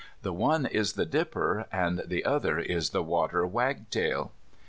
[0.23, 4.31] The one is the dipper, and the other is the water wagtail.